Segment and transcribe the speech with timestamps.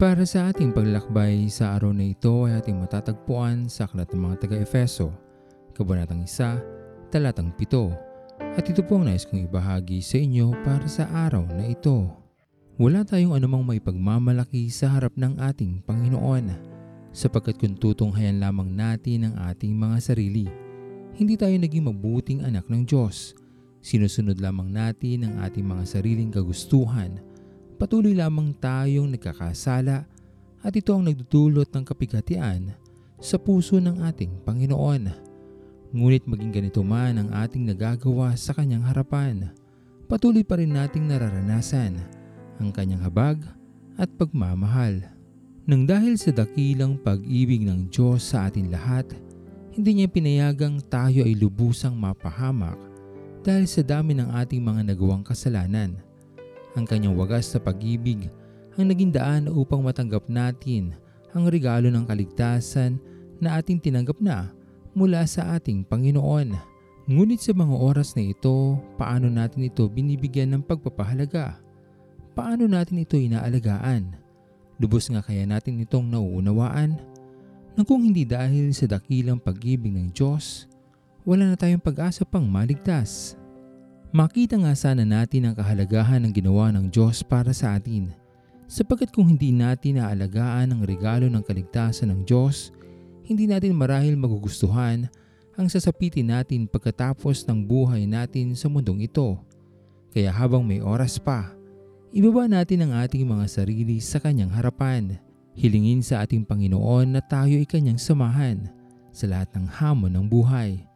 [0.00, 4.48] Para sa ating paglalakbay sa araw na ito ay ating matatagpuan sa Aklat ng mga
[4.48, 5.12] taga-Efeso,
[5.76, 8.56] Kabanatang 1, Talatang 7.
[8.56, 12.16] At ito po ang nais kong ibahagi sa inyo para sa araw na ito.
[12.80, 16.48] Wala tayong anumang may pagmamalaki sa harap ng ating Panginoon,
[17.12, 20.48] sapagkat kung tutunghayan lamang natin ang ating mga sarili,
[21.12, 23.36] hindi tayo naging mabuting anak ng Diyos.
[23.84, 27.20] Sinusunod lamang natin ang ating mga sariling kagustuhan,
[27.80, 30.04] patuloy lamang tayong nagkakasala
[30.60, 32.76] at ito ang nagdudulot ng kapigatian
[33.16, 35.08] sa puso ng ating Panginoon.
[35.96, 39.48] Ngunit maging ganito man ang ating nagagawa sa kanyang harapan,
[40.12, 41.96] patuloy pa rin nating nararanasan
[42.60, 43.40] ang kanyang habag
[43.96, 45.00] at pagmamahal.
[45.64, 49.08] Nang dahil sa dakilang pag-ibig ng Diyos sa atin lahat,
[49.72, 52.76] hindi niya pinayagang tayo ay lubusang mapahamak
[53.40, 55.96] dahil sa dami ng ating mga nagawang kasalanan–
[56.78, 58.30] ang kanyang wagas sa pag-ibig
[58.78, 60.94] ang naging daan upang matanggap natin
[61.34, 62.96] ang regalo ng kaligtasan
[63.42, 64.50] na ating tinanggap na
[64.94, 66.54] mula sa ating Panginoon.
[67.10, 71.58] Ngunit sa mga oras na ito, paano natin ito binibigyan ng pagpapahalaga?
[72.36, 74.14] Paano natin ito inaalagaan?
[74.78, 76.94] Lubos nga kaya natin itong nauunawaan?
[77.74, 80.70] Na kung hindi dahil sa dakilang pag-ibig ng Diyos,
[81.26, 83.39] wala na tayong pag-asa pang maligtas.
[84.10, 88.10] Makita nga sana natin ang kahalagahan ng ginawa ng Diyos para sa atin.
[88.66, 92.74] Sapagkat kung hindi natin naalagaan ang regalo ng kaligtasan ng Diyos,
[93.22, 95.06] hindi natin marahil magugustuhan
[95.54, 99.38] ang sasapitin natin pagkatapos ng buhay natin sa mundong ito.
[100.10, 101.54] Kaya habang may oras pa,
[102.10, 105.22] ibaba natin ang ating mga sarili sa kanyang harapan.
[105.54, 108.74] Hilingin sa ating Panginoon na tayo ay kanyang samahan
[109.14, 110.89] sa lahat ng hamon ng buhay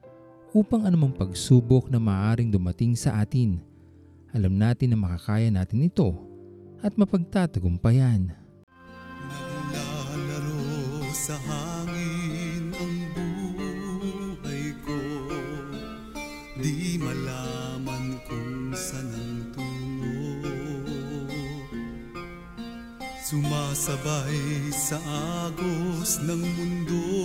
[0.55, 3.59] upang anumang pagsubok na maaring dumating sa atin,
[4.31, 6.15] alam natin na makakaya natin ito
[6.79, 8.31] at mapagtatagumpayan.
[9.75, 15.01] Naglalaro sa hangin ang buhay ko.
[16.63, 20.47] Di malaman kung saan ang tungo.
[23.27, 25.03] Sumasabay sa
[25.51, 27.24] agos ng mundong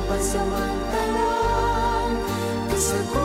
[0.00, 2.14] Siyang pansamantalang
[2.72, 3.19] Kasagutan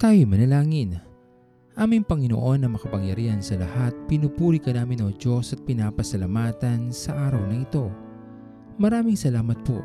[0.00, 0.96] Tayo manalangin.
[1.76, 7.44] Aming Panginoon na makapangyarihan sa lahat, pinupuri ka namin o Diyos at pinapasalamatan sa araw
[7.44, 7.92] na ito.
[8.80, 9.76] Maraming salamat po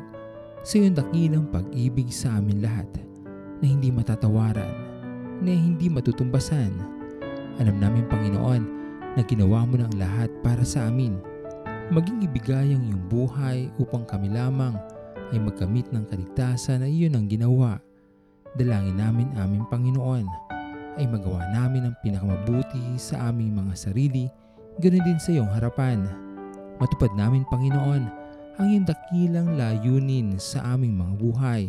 [0.64, 2.88] sa iyong dakilang pag-ibig sa amin lahat
[3.60, 4.72] na hindi matatawaran,
[5.44, 6.72] na hindi matutumbasan.
[7.60, 8.62] Alam namin Panginoon
[9.20, 11.20] na ginawa mo ng lahat para sa amin.
[11.92, 14.80] Maging ibigay ang iyong buhay upang kami lamang
[15.28, 17.84] ay magkamit ng kaligtasan na iyon ang ginawa.
[18.56, 20.24] Dalangin namin aming Panginoon
[20.96, 24.32] ay magawa namin ang pinakamabuti sa aming mga sarili,
[24.80, 26.08] ganoon din sa iyong harapan.
[26.80, 28.02] Matupad namin, Panginoon,
[28.56, 31.62] ang iyong dakilang layunin sa aming mga buhay.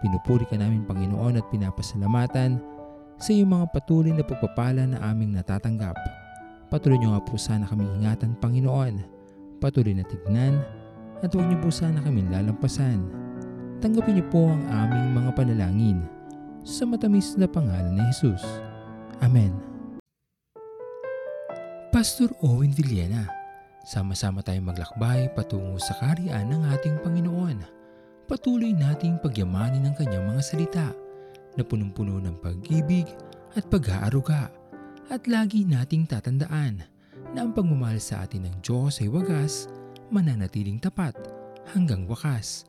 [0.00, 2.56] Pinupuri ka namin, Panginoon, at pinapasalamatan
[3.20, 5.96] sa iyong mga patuloy na pagpapala na aming natatanggap.
[6.72, 9.04] Patuloy niyo nga po sana kami ingatan, Panginoon.
[9.60, 10.64] Patuloy na tignan
[11.20, 13.28] at huwag niyo po sana kami lalampasan.
[13.78, 16.02] Tanggapin niyo po ang aming mga panalangin
[16.66, 18.42] sa matamis na pangalan ni Jesus.
[19.22, 19.54] Amen.
[21.94, 23.30] Pastor Owen Villena.
[23.86, 27.62] Sama-sama tayong maglakbay patungo sa kariyan ng ating Panginoon.
[28.26, 30.88] Patuloy nating pagyamanin ang kanyang mga salita
[31.54, 33.06] na punong-puno ng pag-ibig
[33.54, 34.50] at pag-aaruga.
[35.06, 36.82] At lagi nating tatandaan
[37.30, 39.70] na ang pagmamahal sa atin ng Diyos ay wagas,
[40.10, 41.16] mananatiling tapat
[41.72, 42.68] hanggang wakas,